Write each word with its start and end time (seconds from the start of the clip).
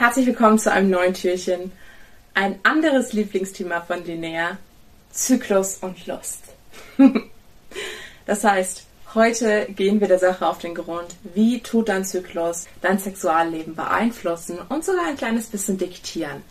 Herzlich 0.00 0.24
willkommen 0.24 0.58
zu 0.58 0.72
einem 0.72 0.88
neuen 0.88 1.12
Türchen. 1.12 1.72
Ein 2.32 2.58
anderes 2.62 3.12
Lieblingsthema 3.12 3.82
von 3.82 4.02
Linnea, 4.02 4.56
Zyklus 5.10 5.76
und 5.82 6.06
Lust. 6.06 6.40
das 8.26 8.42
heißt, 8.42 8.86
heute 9.14 9.66
gehen 9.66 10.00
wir 10.00 10.08
der 10.08 10.18
Sache 10.18 10.46
auf 10.46 10.56
den 10.56 10.74
Grund, 10.74 11.14
wie 11.34 11.60
tut 11.60 11.90
dein 11.90 12.06
Zyklus 12.06 12.66
dein 12.80 12.98
Sexualleben 12.98 13.76
beeinflussen 13.76 14.58
und 14.70 14.86
sogar 14.86 15.04
ein 15.04 15.18
kleines 15.18 15.48
bisschen 15.48 15.76
diktieren. 15.76 16.44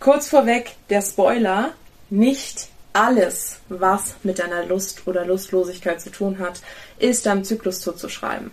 Kurz 0.00 0.28
vorweg 0.28 0.74
der 0.88 1.02
Spoiler, 1.02 1.74
nicht 2.08 2.66
alles, 2.92 3.60
was 3.68 4.16
mit 4.24 4.40
deiner 4.40 4.66
Lust 4.66 5.06
oder 5.06 5.24
Lustlosigkeit 5.24 6.00
zu 6.00 6.10
tun 6.10 6.40
hat, 6.40 6.62
ist 6.98 7.26
deinem 7.26 7.44
Zyklus 7.44 7.80
zuzuschreiben. 7.80 8.50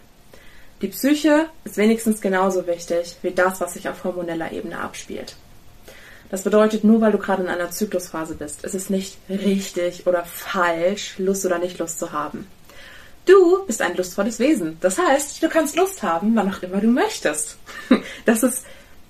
Die 0.82 0.90
Psyche 0.90 1.48
ist 1.64 1.78
wenigstens 1.78 2.22
genauso 2.22 2.68
wichtig 2.68 3.18
wie 3.24 3.32
das, 3.32 3.60
was 3.60 3.74
sich 3.74 3.90
auf 3.90 4.04
hormoneller 4.04 4.52
Ebene 4.52 4.80
abspielt. 4.80 5.36
Das 6.30 6.44
bedeutet, 6.44 6.84
nur 6.84 7.02
weil 7.02 7.12
du 7.12 7.18
gerade 7.18 7.42
in 7.42 7.50
einer 7.50 7.72
Zyklusphase 7.72 8.36
bist, 8.36 8.64
ist 8.64 8.76
es 8.76 8.90
nicht 8.90 9.18
richtig 9.30 10.06
oder 10.06 10.24
falsch, 10.26 11.16
Lust 11.18 11.46
oder 11.46 11.58
nicht 11.58 11.80
Lust 11.80 12.00
zu 12.00 12.12
haben. 12.12 12.48
Du 13.26 13.66
bist 13.66 13.82
ein 13.82 13.96
lustvolles 13.96 14.40
Wesen. 14.40 14.78
Das 14.80 14.98
heißt, 14.98 15.42
du 15.42 15.50
kannst 15.50 15.76
Lust 15.76 16.04
haben, 16.04 16.36
wann 16.36 16.54
auch 16.54 16.62
immer 16.62 16.80
du 16.80 16.88
möchtest. 16.88 17.58
Das 18.26 18.44
ist 18.44 18.66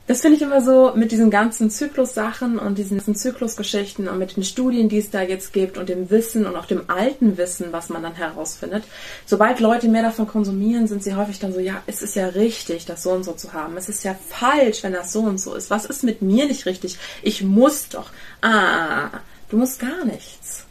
das 0.07 0.21
finde 0.21 0.37
ich 0.37 0.41
immer 0.41 0.61
so 0.61 0.93
mit 0.95 1.11
diesen 1.11 1.29
ganzen 1.29 1.69
Zyklussachen 1.69 2.57
und 2.59 2.77
diesen 2.77 3.15
Zyklusgeschichten 3.15 4.07
und 4.07 4.17
mit 4.17 4.37
den 4.37 4.43
Studien, 4.43 4.87
die 4.87 4.99
es 4.99 5.09
da 5.09 5.21
jetzt 5.21 5.51
gibt 5.51 5.77
und 5.77 5.89
dem 5.89 6.09
Wissen 6.09 6.45
und 6.45 6.55
auch 6.55 6.65
dem 6.65 6.89
alten 6.89 7.37
Wissen, 7.37 7.67
was 7.71 7.89
man 7.89 8.03
dann 8.03 8.15
herausfindet. 8.15 8.85
Sobald 9.25 9.59
Leute 9.59 9.89
mehr 9.89 10.03
davon 10.03 10.25
konsumieren, 10.25 10.87
sind 10.87 11.03
sie 11.03 11.15
häufig 11.15 11.39
dann 11.39 11.53
so, 11.53 11.59
ja, 11.59 11.83
es 11.87 12.01
ist 12.01 12.15
ja 12.15 12.27
richtig, 12.27 12.85
das 12.85 13.03
so 13.03 13.11
und 13.11 13.25
so 13.25 13.33
zu 13.33 13.51
haben. 13.51 13.75
Es 13.75 13.89
ist 13.89 14.05
ja 14.05 14.15
falsch, 14.29 14.81
wenn 14.83 14.93
das 14.93 15.11
so 15.11 15.19
und 15.21 15.39
so 15.39 15.55
ist. 15.55 15.69
Was 15.69 15.83
ist 15.83 16.03
mit 16.03 16.21
mir 16.21 16.45
nicht 16.45 16.65
richtig? 16.65 16.97
Ich 17.21 17.43
muss 17.43 17.89
doch. 17.89 18.11
Ah, 18.41 19.09
du 19.49 19.57
musst 19.57 19.79
gar 19.79 20.05
nichts. 20.05 20.66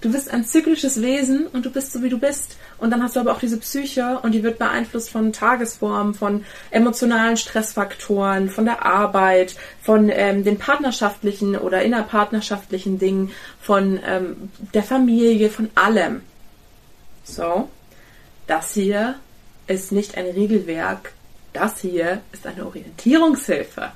Du 0.00 0.10
bist 0.10 0.30
ein 0.30 0.46
zyklisches 0.46 1.02
Wesen 1.02 1.46
und 1.48 1.66
du 1.66 1.70
bist 1.70 1.92
so, 1.92 2.02
wie 2.02 2.08
du 2.08 2.18
bist. 2.18 2.56
Und 2.78 2.90
dann 2.90 3.02
hast 3.02 3.16
du 3.16 3.20
aber 3.20 3.32
auch 3.32 3.38
diese 3.38 3.58
Psyche 3.58 4.18
und 4.22 4.32
die 4.32 4.42
wird 4.42 4.58
beeinflusst 4.58 5.10
von 5.10 5.32
Tagesformen, 5.32 6.14
von 6.14 6.44
emotionalen 6.70 7.36
Stressfaktoren, 7.36 8.48
von 8.48 8.64
der 8.64 8.86
Arbeit, 8.86 9.56
von 9.82 10.08
ähm, 10.08 10.42
den 10.42 10.58
partnerschaftlichen 10.58 11.54
oder 11.56 11.82
innerpartnerschaftlichen 11.82 12.98
Dingen, 12.98 13.32
von 13.60 14.00
ähm, 14.06 14.50
der 14.72 14.82
Familie, 14.82 15.50
von 15.50 15.68
allem. 15.74 16.22
So, 17.22 17.68
das 18.46 18.72
hier 18.72 19.16
ist 19.66 19.92
nicht 19.92 20.16
ein 20.16 20.26
Regelwerk, 20.26 21.12
das 21.52 21.80
hier 21.80 22.22
ist 22.32 22.46
eine 22.46 22.64
Orientierungshilfe. 22.64 23.92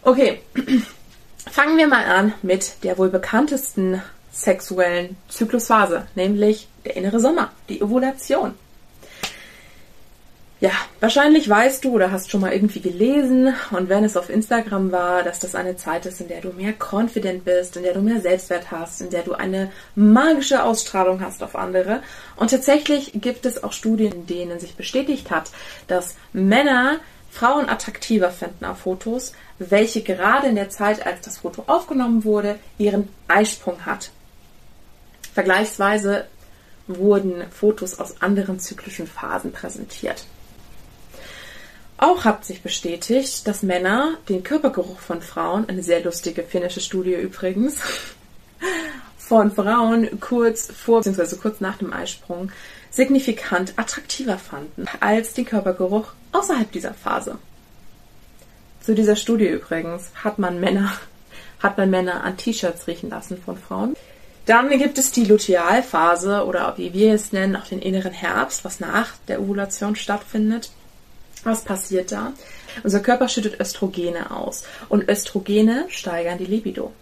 Okay, 0.00 0.40
fangen 1.50 1.76
wir 1.76 1.86
mal 1.86 2.04
an 2.06 2.32
mit 2.42 2.82
der 2.82 2.96
wohl 2.96 3.10
bekanntesten 3.10 4.00
sexuellen 4.34 5.16
Zyklusphase, 5.28 6.06
nämlich 6.14 6.68
der 6.84 6.96
innere 6.96 7.20
Sommer, 7.20 7.52
die 7.68 7.82
Ovulation. 7.82 8.54
Ja, 10.60 10.70
wahrscheinlich 11.00 11.48
weißt 11.48 11.84
du 11.84 11.92
oder 11.92 12.10
hast 12.10 12.30
schon 12.30 12.40
mal 12.40 12.52
irgendwie 12.52 12.80
gelesen 12.80 13.52
und 13.70 13.88
wenn 13.88 14.02
es 14.02 14.16
auf 14.16 14.30
Instagram 14.30 14.92
war, 14.92 15.22
dass 15.22 15.38
das 15.38 15.54
eine 15.54 15.76
Zeit 15.76 16.06
ist, 16.06 16.20
in 16.20 16.28
der 16.28 16.40
du 16.40 16.52
mehr 16.52 16.72
confident 16.72 17.44
bist, 17.44 17.76
in 17.76 17.82
der 17.82 17.92
du 17.92 18.00
mehr 18.00 18.20
Selbstwert 18.20 18.70
hast, 18.70 19.02
in 19.02 19.10
der 19.10 19.22
du 19.22 19.34
eine 19.34 19.70
magische 19.94 20.62
Ausstrahlung 20.62 21.20
hast 21.20 21.42
auf 21.42 21.54
andere. 21.54 22.02
Und 22.36 22.50
tatsächlich 22.50 23.12
gibt 23.14 23.44
es 23.44 23.62
auch 23.62 23.72
Studien, 23.72 24.12
in 24.12 24.26
denen 24.26 24.58
sich 24.58 24.74
bestätigt 24.74 25.30
hat, 25.30 25.50
dass 25.86 26.16
Männer 26.32 26.98
Frauen 27.30 27.68
attraktiver 27.68 28.30
finden 28.30 28.64
auf 28.64 28.78
Fotos, 28.78 29.32
welche 29.58 30.02
gerade 30.02 30.46
in 30.46 30.54
der 30.54 30.70
Zeit, 30.70 31.04
als 31.04 31.20
das 31.20 31.38
Foto 31.38 31.64
aufgenommen 31.66 32.24
wurde, 32.24 32.58
ihren 32.78 33.08
Eisprung 33.28 33.84
hat. 33.84 34.12
Vergleichsweise 35.34 36.26
wurden 36.86 37.44
Fotos 37.50 37.98
aus 37.98 38.22
anderen 38.22 38.60
zyklischen 38.60 39.06
Phasen 39.06 39.52
präsentiert. 39.52 40.24
Auch 41.96 42.24
hat 42.24 42.44
sich 42.44 42.62
bestätigt, 42.62 43.46
dass 43.46 43.62
Männer 43.62 44.18
den 44.28 44.42
Körpergeruch 44.42 44.98
von 44.98 45.22
Frauen, 45.22 45.68
eine 45.68 45.82
sehr 45.82 46.02
lustige 46.02 46.42
finnische 46.42 46.80
Studie 46.80 47.14
übrigens, 47.14 47.78
von 49.18 49.52
Frauen 49.52 50.20
kurz 50.20 50.70
vor 50.70 51.02
bzw. 51.02 51.36
kurz 51.36 51.60
nach 51.60 51.78
dem 51.78 51.92
Eisprung 51.92 52.52
signifikant 52.90 53.72
attraktiver 53.76 54.38
fanden 54.38 54.86
als 55.00 55.32
den 55.34 55.46
Körpergeruch 55.46 56.12
außerhalb 56.32 56.70
dieser 56.70 56.94
Phase. 56.94 57.38
Zu 58.82 58.94
dieser 58.94 59.16
Studie 59.16 59.46
übrigens 59.46 60.10
hat 60.22 60.38
man 60.38 60.60
Männer, 60.60 60.92
hat 61.60 61.78
man 61.78 61.90
Männer 61.90 62.22
an 62.22 62.36
T-Shirts 62.36 62.86
riechen 62.86 63.10
lassen 63.10 63.38
von 63.42 63.56
Frauen. 63.56 63.96
Dann 64.46 64.68
gibt 64.78 64.98
es 64.98 65.10
die 65.10 65.24
Lutealphase 65.24 66.44
oder 66.44 66.74
wie 66.76 66.92
wir 66.92 67.14
es 67.14 67.32
nennen, 67.32 67.56
auch 67.56 67.66
den 67.66 67.80
inneren 67.80 68.12
Herbst, 68.12 68.64
was 68.64 68.78
nach 68.78 69.12
der 69.26 69.40
Ovulation 69.40 69.96
stattfindet. 69.96 70.70
Was 71.44 71.64
passiert 71.64 72.12
da? 72.12 72.32
Unser 72.82 73.00
Körper 73.00 73.28
schüttet 73.28 73.60
Östrogene 73.60 74.30
aus 74.30 74.64
und 74.88 75.08
Östrogene 75.08 75.86
steigern 75.88 76.38
die 76.38 76.46
Libido. 76.46 76.92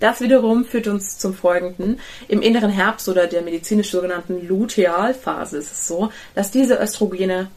Das 0.00 0.20
wiederum 0.20 0.64
führt 0.64 0.88
uns 0.88 1.18
zum 1.18 1.32
folgenden. 1.32 2.00
Im 2.26 2.42
inneren 2.42 2.70
Herbst 2.70 3.08
oder 3.08 3.28
der 3.28 3.42
medizinisch 3.42 3.90
sogenannten 3.92 4.46
Lutealphase 4.46 5.58
ist 5.58 5.70
es 5.70 5.86
so, 5.86 6.10
dass 6.34 6.50
diese 6.50 6.76
Östrogene 6.80 7.48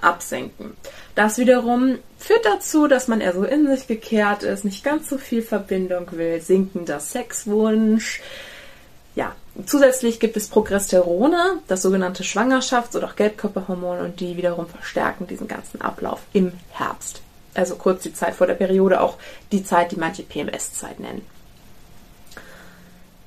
absenken. 0.00 0.72
Das 1.14 1.36
wiederum 1.36 1.98
führt 2.18 2.44
dazu, 2.44 2.88
dass 2.88 3.08
man 3.08 3.20
eher 3.20 3.32
so 3.32 3.44
in 3.44 3.66
sich 3.68 3.86
gekehrt 3.86 4.42
ist, 4.42 4.64
nicht 4.64 4.84
ganz 4.84 5.08
so 5.08 5.18
viel 5.18 5.42
Verbindung 5.42 6.06
will, 6.12 6.40
sinkender 6.40 7.00
Sexwunsch. 7.00 8.20
Ja, 9.14 9.34
zusätzlich 9.66 10.20
gibt 10.20 10.36
es 10.36 10.48
Progesterone, 10.48 11.58
das 11.66 11.82
sogenannte 11.82 12.22
Schwangerschafts- 12.22 12.96
oder 12.96 13.08
auch 13.08 13.16
Gelbkörperhormon 13.16 14.00
und 14.00 14.20
die 14.20 14.36
wiederum 14.36 14.66
verstärken 14.66 15.26
diesen 15.26 15.48
ganzen 15.48 15.80
Ablauf 15.80 16.20
im 16.32 16.52
Herbst. 16.70 17.22
Also 17.54 17.76
kurz 17.76 18.02
die 18.02 18.12
Zeit 18.12 18.34
vor 18.34 18.46
der 18.46 18.54
Periode, 18.54 19.00
auch 19.00 19.16
die 19.50 19.64
Zeit, 19.64 19.92
die 19.92 19.96
manche 19.96 20.22
PMS-Zeit 20.22 21.00
nennen. 21.00 21.26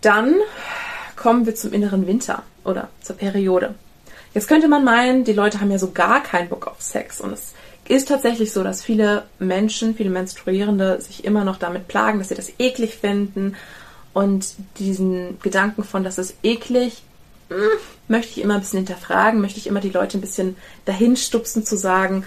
Dann 0.01 0.35
kommen 1.15 1.45
wir 1.45 1.55
zum 1.55 1.73
inneren 1.73 2.07
Winter 2.07 2.43
oder 2.63 2.89
zur 3.01 3.17
Periode. 3.17 3.75
Jetzt 4.33 4.47
könnte 4.47 4.67
man 4.67 4.83
meinen, 4.83 5.25
die 5.25 5.33
Leute 5.33 5.59
haben 5.59 5.71
ja 5.71 5.77
so 5.77 5.91
gar 5.91 6.23
keinen 6.23 6.49
Bock 6.49 6.67
auf 6.67 6.81
Sex. 6.81 7.19
Und 7.19 7.33
es 7.33 7.53
ist 7.91 8.07
tatsächlich 8.07 8.53
so, 8.53 8.63
dass 8.63 8.81
viele 8.81 9.23
Menschen, 9.37 9.95
viele 9.95 10.09
Menstruierende 10.09 11.01
sich 11.01 11.25
immer 11.25 11.43
noch 11.43 11.57
damit 11.57 11.89
plagen, 11.89 12.19
dass 12.19 12.29
sie 12.29 12.35
das 12.35 12.53
eklig 12.57 12.95
finden. 12.95 13.55
Und 14.13 14.55
diesen 14.79 15.39
Gedanken 15.41 15.83
von, 15.83 16.03
das 16.03 16.17
ist 16.17 16.35
eklig, 16.41 17.03
hm, 17.49 17.57
möchte 18.07 18.31
ich 18.31 18.41
immer 18.43 18.55
ein 18.55 18.61
bisschen 18.61 18.79
hinterfragen, 18.79 19.41
möchte 19.41 19.59
ich 19.59 19.67
immer 19.67 19.81
die 19.81 19.89
Leute 19.89 20.17
ein 20.17 20.21
bisschen 20.21 20.55
dahin 20.85 21.17
stupsen 21.17 21.65
zu 21.65 21.75
sagen, 21.75 22.25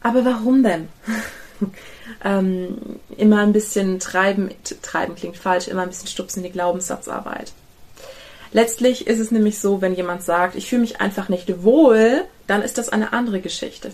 aber 0.00 0.24
warum 0.24 0.62
denn? 0.62 0.88
ähm, 2.24 2.78
immer 3.16 3.40
ein 3.40 3.52
bisschen 3.52 3.98
treiben, 3.98 4.50
treiben 4.80 5.16
klingt 5.16 5.36
falsch, 5.36 5.66
immer 5.66 5.82
ein 5.82 5.88
bisschen 5.88 6.08
stupsen 6.08 6.44
die 6.44 6.52
Glaubenssatzarbeit. 6.52 7.52
Letztlich 8.52 9.08
ist 9.08 9.18
es 9.18 9.32
nämlich 9.32 9.58
so, 9.58 9.80
wenn 9.80 9.94
jemand 9.94 10.22
sagt, 10.22 10.54
ich 10.54 10.68
fühle 10.68 10.82
mich 10.82 11.00
einfach 11.00 11.28
nicht 11.28 11.64
wohl, 11.64 12.24
dann 12.46 12.62
ist 12.62 12.78
das 12.78 12.88
eine 12.88 13.12
andere 13.12 13.40
Geschichte. 13.40 13.90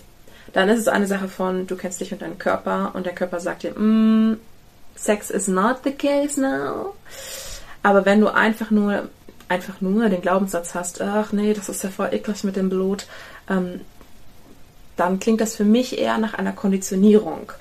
Dann 0.57 0.71
ist 0.71 0.79
es 0.79 0.89
eine 0.89 1.07
Sache 1.07 1.29
von, 1.29 1.67
du 1.67 1.77
kennst 1.77 2.01
dich 2.01 2.15
und 2.15 2.23
deinen 2.23 2.39
Körper 2.39 2.93
und 2.95 3.05
der 3.05 3.15
Körper 3.15 3.41
sagt 3.41 3.63
dir, 3.63 3.79
mm, 3.79 4.39
Sex 4.95 5.29
is 5.29 5.49
not 5.49 5.81
the 5.85 5.93
case 5.93 6.41
now. 6.41 6.95
Aber 7.83 8.07
wenn 8.07 8.23
du 8.23 8.29
einfach 8.29 8.71
nur, 8.71 9.11
einfach 9.51 9.83
nur 9.83 10.09
den 10.09 10.23
Glaubenssatz 10.23 10.75
hast, 10.75 11.03
ach 11.03 11.33
nee, 11.33 11.53
das 11.53 11.69
ist 11.69 11.85
ja 11.85 11.91
voll 11.91 12.09
eklig 12.11 12.43
mit 12.43 12.57
dem 12.57 12.71
Blut, 12.71 13.07
ähm, 13.51 13.83
dann 14.97 15.21
klingt 15.21 15.43
das 15.43 15.55
für 15.55 15.67
mich 15.67 15.99
eher 15.99 16.17
nach 16.17 16.33
einer 16.33 16.53
Konditionierung. 16.53 17.53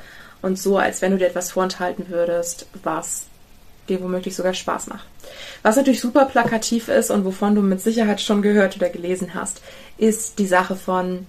Und 0.41 0.57
so, 0.57 0.77
als 0.77 1.01
wenn 1.01 1.11
du 1.11 1.17
dir 1.17 1.27
etwas 1.27 1.51
vorenthalten 1.51 2.07
würdest, 2.07 2.65
was 2.81 3.25
dir 3.89 4.01
womöglich 4.01 4.37
sogar 4.37 4.53
Spaß 4.53 4.87
macht. 4.87 5.05
Was 5.63 5.75
natürlich 5.75 5.99
super 5.99 6.23
plakativ 6.23 6.87
ist 6.87 7.11
und 7.11 7.25
wovon 7.25 7.55
du 7.55 7.61
mit 7.61 7.81
Sicherheit 7.81 8.21
schon 8.21 8.41
gehört 8.41 8.77
oder 8.77 8.87
gelesen 8.87 9.33
hast, 9.33 9.61
ist 9.97 10.39
die 10.39 10.47
Sache 10.47 10.77
von 10.77 11.27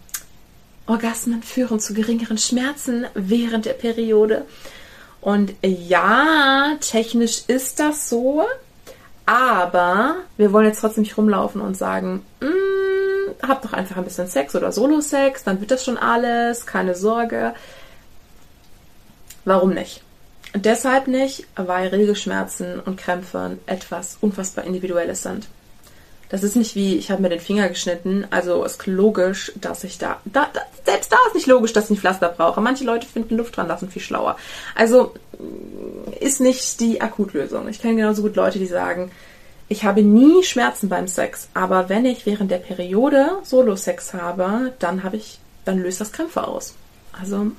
Orgasmen 0.87 1.43
führen 1.43 1.81
zu 1.81 1.95
geringeren 1.95 2.39
Schmerzen 2.39 3.07
während 3.15 3.67
der 3.67 3.75
Periode. 3.75 4.45
Und 5.21 5.55
ja, 5.63 6.77
technisch 6.81 7.43
ist 7.49 7.81
das 7.81 8.09
so, 8.09 8.45
aber 9.27 10.17
wir 10.37 10.53
wollen 10.53 10.67
jetzt 10.67 10.81
trotzdem 10.81 11.03
nicht 11.03 11.19
rumlaufen 11.19 11.61
und 11.61 11.77
sagen, 11.77 12.25
mm, 12.41 13.47
hab 13.47 13.63
doch 13.63 13.73
einfach 13.73 13.97
ein 13.97 14.05
bisschen 14.05 14.29
Sex 14.29 14.55
oder 14.55 14.71
Solo-Sex, 14.71 15.43
dann 15.43 15.61
wird 15.61 15.73
das 15.73 15.85
schon 15.85 15.99
alles, 15.99 16.65
keine 16.65 16.95
Sorge. 16.95 17.55
Warum 19.45 19.71
nicht? 19.75 20.03
Deshalb 20.55 21.09
nicht, 21.09 21.47
weil 21.57 21.89
Regelschmerzen 21.89 22.81
und 22.81 22.97
Krämpfe 22.97 23.59
etwas 23.67 24.17
unfassbar 24.21 24.65
Individuelles 24.65 25.23
sind. 25.23 25.49
Das 26.29 26.43
ist 26.43 26.57
nicht 26.57 26.75
wie, 26.75 26.97
ich 26.97 27.11
habe 27.11 27.23
mir 27.23 27.29
den 27.29 27.41
Finger 27.41 27.69
geschnitten, 27.69 28.27
also 28.31 28.65
ist 28.65 28.87
logisch, 28.87 29.53
dass 29.55 29.85
ich 29.85 29.99
da, 29.99 30.21
da, 30.25 30.49
da, 30.53 30.61
selbst 30.85 31.13
da 31.13 31.19
ist 31.29 31.35
nicht 31.35 31.47
logisch, 31.47 31.73
dass 31.73 31.85
ich 31.85 31.91
ein 31.93 32.01
Pflaster 32.01 32.29
brauche. 32.29 32.61
Manche 32.61 32.85
Leute 32.85 33.07
finden 33.07 33.37
Luft 33.37 33.57
dran 33.57 33.69
lassen 33.69 33.91
viel 33.91 34.03
schlauer. 34.03 34.37
Also 34.75 35.15
ist 36.21 36.41
nicht 36.41 36.81
die 36.81 37.01
Akutlösung. 37.01 37.69
Ich 37.69 37.81
kenne 37.81 37.97
genauso 37.97 38.23
gut 38.23 38.37
Leute, 38.37 38.59
die 38.59 38.67
sagen, 38.67 39.13
ich 39.69 39.85
habe 39.85 40.03
nie 40.03 40.43
Schmerzen 40.45 40.89
beim 40.89 41.09
Sex, 41.09 41.49
aber 41.55 41.89
wenn 41.89 42.05
ich 42.05 42.27
während 42.27 42.51
der 42.51 42.59
Periode 42.59 43.39
Solo-Sex 43.43 44.15
habe, 44.15 44.73
dann 44.79 45.03
habe 45.03 45.17
ich, 45.17 45.39
dann 45.65 45.83
löst 45.83 46.01
das 46.01 46.13
Krämpfe 46.13 46.47
aus. 46.47 46.75
Also 47.13 47.53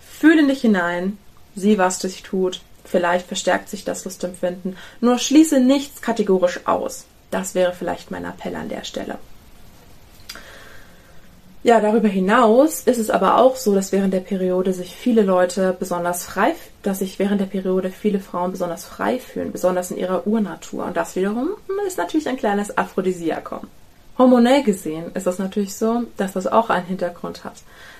fühle 0.00 0.46
dich 0.46 0.60
hinein, 0.62 1.18
sieh, 1.54 1.78
was 1.78 1.98
dich 1.98 2.22
tut. 2.22 2.60
Vielleicht 2.84 3.26
verstärkt 3.26 3.68
sich 3.68 3.84
das 3.84 4.04
Lustempfinden. 4.04 4.76
Nur 5.00 5.18
schließe 5.18 5.60
nichts 5.60 6.00
kategorisch 6.02 6.60
aus. 6.66 7.04
Das 7.30 7.54
wäre 7.54 7.72
vielleicht 7.72 8.10
mein 8.10 8.24
Appell 8.24 8.54
an 8.54 8.68
der 8.68 8.84
Stelle. 8.84 9.18
Ja, 11.66 11.80
darüber 11.80 12.06
hinaus 12.06 12.82
ist 12.82 12.98
es 12.98 13.10
aber 13.10 13.38
auch 13.38 13.56
so, 13.56 13.74
dass 13.74 13.90
während 13.90 14.14
der 14.14 14.20
Periode 14.20 14.72
sich 14.72 14.94
viele 14.94 15.22
Leute 15.22 15.74
besonders 15.76 16.24
frei, 16.24 16.54
dass 16.84 17.00
sich 17.00 17.18
während 17.18 17.40
der 17.40 17.46
Periode 17.46 17.90
viele 17.90 18.20
Frauen 18.20 18.52
besonders 18.52 18.84
frei 18.84 19.18
fühlen, 19.18 19.50
besonders 19.50 19.90
in 19.90 19.96
ihrer 19.96 20.28
Urnatur. 20.28 20.84
Und 20.84 20.96
das 20.96 21.16
wiederum 21.16 21.50
ist 21.84 21.98
natürlich 21.98 22.28
ein 22.28 22.36
kleines 22.36 22.78
Aphrodisiakum. 22.78 23.62
Hormonell 24.16 24.62
gesehen 24.62 25.10
ist 25.14 25.26
es 25.26 25.40
natürlich 25.40 25.74
so, 25.74 26.04
dass 26.16 26.34
das 26.34 26.46
auch 26.46 26.70
einen 26.70 26.86
Hintergrund 26.86 27.42
hat. 27.42 27.56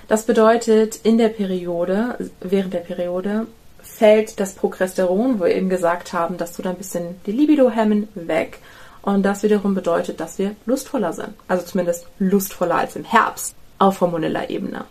Das 0.07 0.23
bedeutet, 0.23 1.01
in 1.03 1.17
der 1.17 1.27
Periode, 1.27 2.17
während 2.39 2.73
der 2.73 2.79
Periode, 2.79 3.47
fällt 3.81 4.39
das 4.39 4.53
Progesteron, 4.53 5.39
wo 5.39 5.43
wir 5.43 5.53
eben 5.53 5.67
gesagt 5.67 6.13
haben, 6.13 6.37
dass 6.37 6.53
du 6.55 6.61
da 6.61 6.69
ein 6.69 6.77
bisschen 6.77 7.19
die 7.25 7.33
Libido 7.33 7.69
hemmen, 7.69 8.07
weg. 8.15 8.59
Und 9.01 9.23
das 9.23 9.43
wiederum 9.43 9.75
bedeutet, 9.75 10.19
dass 10.19 10.37
wir 10.37 10.55
lustvoller 10.65 11.13
sind. 11.13 11.33
Also 11.47 11.65
zumindest 11.65 12.07
lustvoller 12.19 12.75
als 12.75 12.95
im 12.95 13.03
Herbst 13.03 13.55
auf 13.79 14.01
hormoneller 14.01 14.49
Ebene. 14.49 14.85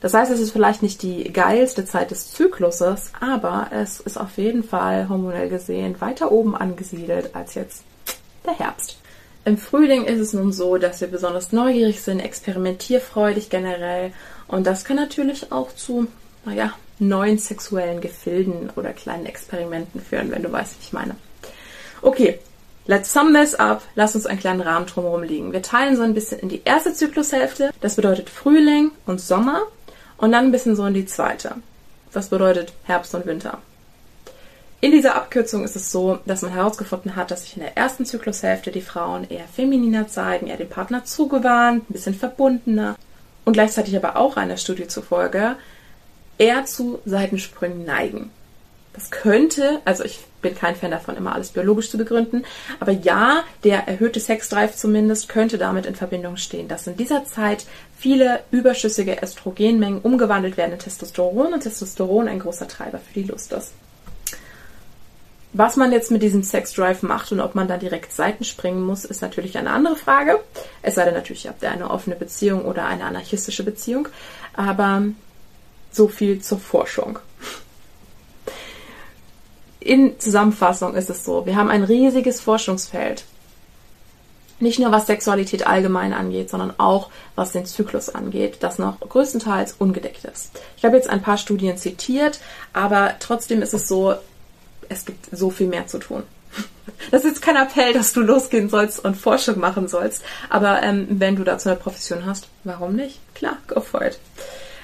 Das 0.00 0.14
heißt, 0.14 0.30
es 0.30 0.40
ist 0.40 0.52
vielleicht 0.52 0.82
nicht 0.82 1.02
die 1.02 1.30
geilste 1.30 1.84
Zeit 1.84 2.10
des 2.10 2.32
Zykluses, 2.32 3.12
aber 3.20 3.68
es 3.70 4.00
ist 4.00 4.18
auf 4.18 4.38
jeden 4.38 4.64
Fall 4.64 5.08
hormonell 5.08 5.48
gesehen 5.48 6.00
weiter 6.00 6.32
oben 6.32 6.56
angesiedelt 6.56 7.34
als 7.34 7.54
jetzt 7.54 7.82
der 8.46 8.58
Herbst. 8.58 8.98
Im 9.44 9.58
Frühling 9.58 10.04
ist 10.04 10.20
es 10.20 10.32
nun 10.32 10.52
so, 10.52 10.76
dass 10.78 11.00
wir 11.00 11.08
besonders 11.08 11.52
neugierig 11.52 12.00
sind, 12.02 12.20
experimentierfreudig 12.20 13.50
generell 13.50 14.12
und 14.48 14.66
das 14.66 14.84
kann 14.84 14.96
natürlich 14.96 15.52
auch 15.52 15.74
zu, 15.74 16.06
naja, 16.44 16.72
neuen 16.98 17.38
sexuellen 17.38 18.00
Gefilden 18.00 18.70
oder 18.76 18.92
kleinen 18.92 19.26
Experimenten 19.26 20.00
führen, 20.00 20.30
wenn 20.30 20.42
du 20.42 20.52
weißt, 20.52 20.74
wie 20.78 20.84
ich 20.84 20.92
meine. 20.92 21.16
Okay, 22.02 22.38
Let's 22.90 23.12
sum 23.12 23.32
this 23.32 23.54
up. 23.54 23.82
Lass 23.94 24.16
uns 24.16 24.26
einen 24.26 24.40
kleinen 24.40 24.62
Rahmen 24.62 24.84
drumherum 24.84 25.22
liegen. 25.22 25.52
Wir 25.52 25.62
teilen 25.62 25.94
so 25.94 26.02
ein 26.02 26.12
bisschen 26.12 26.40
in 26.40 26.48
die 26.48 26.62
erste 26.64 26.92
Zyklushälfte. 26.92 27.70
Das 27.80 27.94
bedeutet 27.94 28.28
Frühling 28.28 28.90
und 29.06 29.20
Sommer. 29.20 29.62
Und 30.16 30.32
dann 30.32 30.46
ein 30.46 30.50
bisschen 30.50 30.74
so 30.74 30.84
in 30.84 30.94
die 30.94 31.06
zweite. 31.06 31.54
Das 32.12 32.30
bedeutet 32.30 32.72
Herbst 32.82 33.14
und 33.14 33.26
Winter. 33.26 33.58
In 34.80 34.90
dieser 34.90 35.14
Abkürzung 35.14 35.62
ist 35.62 35.76
es 35.76 35.92
so, 35.92 36.18
dass 36.26 36.42
man 36.42 36.50
herausgefunden 36.50 37.14
hat, 37.14 37.30
dass 37.30 37.42
sich 37.42 37.54
in 37.56 37.62
der 37.62 37.76
ersten 37.76 38.06
Zyklushälfte 38.06 38.72
die 38.72 38.80
Frauen 38.80 39.24
eher 39.30 39.46
femininer 39.46 40.08
zeigen, 40.08 40.48
eher 40.48 40.56
dem 40.56 40.68
Partner 40.68 41.04
zugewandt, 41.04 41.88
ein 41.88 41.92
bisschen 41.92 42.16
verbundener 42.16 42.96
und 43.44 43.52
gleichzeitig 43.52 43.94
aber 43.94 44.16
auch 44.16 44.36
einer 44.36 44.56
Studie 44.56 44.88
zufolge 44.88 45.54
eher 46.38 46.64
zu 46.64 46.98
Seitensprüngen 47.04 47.84
neigen. 47.84 48.32
Das 48.94 49.12
könnte, 49.12 49.80
also 49.84 50.02
ich 50.02 50.18
bin 50.40 50.54
kein 50.54 50.76
Fan 50.76 50.90
davon, 50.90 51.16
immer 51.16 51.34
alles 51.34 51.50
biologisch 51.50 51.90
zu 51.90 51.98
begründen, 51.98 52.44
aber 52.78 52.92
ja, 52.92 53.44
der 53.64 53.86
erhöhte 53.86 54.20
Sexdrive 54.20 54.74
zumindest 54.74 55.28
könnte 55.28 55.58
damit 55.58 55.86
in 55.86 55.94
Verbindung 55.94 56.36
stehen, 56.36 56.68
dass 56.68 56.86
in 56.86 56.96
dieser 56.96 57.24
Zeit 57.24 57.66
viele 57.98 58.40
überschüssige 58.50 59.18
Östrogenmengen 59.22 60.00
umgewandelt 60.00 60.56
werden 60.56 60.72
in 60.72 60.78
Testosteron 60.78 61.52
und 61.52 61.60
Testosteron 61.60 62.28
ein 62.28 62.38
großer 62.40 62.68
Treiber 62.68 62.98
für 62.98 63.20
die 63.20 63.26
Lust 63.26 63.52
ist. 63.52 63.72
Was 65.52 65.76
man 65.76 65.90
jetzt 65.90 66.12
mit 66.12 66.22
diesem 66.22 66.44
Sexdrive 66.44 67.02
macht 67.02 67.32
und 67.32 67.40
ob 67.40 67.56
man 67.56 67.66
dann 67.66 67.80
direkt 67.80 68.12
Seiten 68.12 68.44
springen 68.44 68.84
muss, 68.84 69.04
ist 69.04 69.20
natürlich 69.20 69.58
eine 69.58 69.70
andere 69.70 69.96
Frage. 69.96 70.38
Es 70.80 70.94
sei 70.94 71.04
denn 71.04 71.14
natürlich, 71.14 71.48
habt 71.48 71.62
ihr 71.62 71.72
eine 71.72 71.90
offene 71.90 72.14
Beziehung 72.14 72.64
oder 72.64 72.86
eine 72.86 73.04
anarchistische 73.04 73.64
Beziehung. 73.64 74.08
Aber 74.54 75.02
so 75.90 76.06
viel 76.06 76.40
zur 76.40 76.60
Forschung 76.60 77.18
in 79.80 80.20
Zusammenfassung 80.20 80.94
ist 80.94 81.10
es 81.10 81.24
so, 81.24 81.46
wir 81.46 81.56
haben 81.56 81.70
ein 81.70 81.82
riesiges 81.82 82.40
Forschungsfeld. 82.40 83.24
Nicht 84.60 84.78
nur 84.78 84.92
was 84.92 85.06
Sexualität 85.06 85.66
allgemein 85.66 86.12
angeht, 86.12 86.50
sondern 86.50 86.74
auch 86.76 87.08
was 87.34 87.52
den 87.52 87.64
Zyklus 87.64 88.10
angeht, 88.10 88.58
das 88.60 88.78
noch 88.78 89.00
größtenteils 89.00 89.76
ungedeckt 89.78 90.24
ist. 90.26 90.50
Ich 90.76 90.84
habe 90.84 90.96
jetzt 90.96 91.08
ein 91.08 91.22
paar 91.22 91.38
Studien 91.38 91.78
zitiert, 91.78 92.40
aber 92.74 93.14
trotzdem 93.20 93.62
ist 93.62 93.72
es 93.72 93.88
so, 93.88 94.14
es 94.90 95.06
gibt 95.06 95.28
so 95.32 95.48
viel 95.48 95.66
mehr 95.66 95.86
zu 95.86 95.98
tun. 95.98 96.22
Das 97.10 97.24
ist 97.24 97.30
jetzt 97.30 97.42
kein 97.42 97.56
Appell, 97.56 97.92
dass 97.94 98.12
du 98.12 98.20
losgehen 98.20 98.68
sollst 98.68 99.02
und 99.02 99.16
Forschung 99.16 99.58
machen 99.58 99.88
sollst, 99.88 100.22
aber 100.50 100.82
ähm, 100.82 101.06
wenn 101.08 101.36
du 101.36 101.44
dazu 101.44 101.68
eine 101.68 101.78
Profession 101.78 102.26
hast, 102.26 102.48
warum 102.64 102.94
nicht? 102.94 103.20
Klar, 103.34 103.56
go 103.68 103.80
for 103.80 104.02
it. 104.02 104.18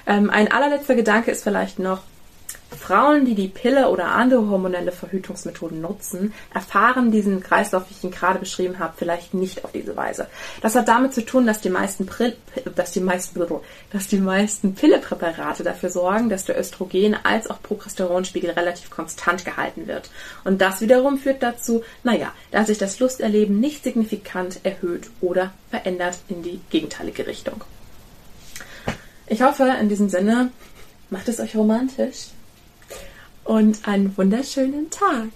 Ähm, 0.07 0.31
ein 0.31 0.51
allerletzter 0.51 0.95
Gedanke 0.95 1.31
ist 1.31 1.43
vielleicht 1.43 1.79
noch, 1.79 2.03
Frauen, 2.71 3.25
die 3.25 3.35
die 3.35 3.49
Pille 3.49 3.89
oder 3.89 4.07
andere 4.07 4.49
hormonelle 4.49 4.93
Verhütungsmethoden 4.93 5.81
nutzen, 5.81 6.35
erfahren 6.53 7.11
diesen 7.11 7.41
Kreislauf, 7.41 7.85
wie 7.89 7.95
ich 7.95 8.05
ihn 8.05 8.11
gerade 8.11 8.39
beschrieben 8.39 8.79
habe, 8.79 8.95
vielleicht 8.97 9.35
nicht 9.35 9.65
auf 9.65 9.73
diese 9.73 9.97
Weise. 9.97 10.27
Das 10.63 10.75
hat 10.75 10.89
damit 10.89 11.15
zu 11.15 11.25
tun, 11.25 11.47
dass 11.47 11.61
die 11.61 11.71
meisten, 11.71 12.09
dass 12.75 12.93
die 12.93 13.01
meisten, 13.01 13.41
dass 13.93 14.09
die 14.09 14.19
meisten 14.19 14.75
Pillepräparate 14.75 15.63
dafür 15.63 15.91
sorgen, 15.91 16.29
dass 16.29 16.45
der 16.45 16.59
Östrogen 16.59 17.17
als 17.23 17.49
auch 17.49 17.63
Progesteronspiegel 17.63 18.51
relativ 18.51 18.91
konstant 18.91 19.45
gehalten 19.45 19.87
wird. 19.87 20.11
Und 20.45 20.61
das 20.61 20.81
wiederum 20.81 21.19
führt 21.19 21.43
dazu, 21.43 21.83
naja, 22.03 22.33
dass 22.51 22.67
sich 22.67 22.79
das 22.79 22.99
Lusterleben 22.99 23.61
nicht 23.61 23.85
signifikant 23.85 24.61
erhöht 24.65 25.11
oder 25.21 25.53
verändert 25.71 26.19
in 26.29 26.43
die 26.43 26.61
gegenteilige 26.71 27.27
Richtung. 27.27 27.63
Ich 29.29 29.43
hoffe, 29.43 29.75
in 29.81 29.89
diesem 29.89 30.09
Sinne, 30.09 30.51
macht 31.11 31.29
es 31.29 31.41
euch 31.41 31.57
romantisch 31.57 32.29
und 33.47 33.87
einen 33.87 34.17
wunderschönen 34.17 34.91
Tag. 34.91 35.31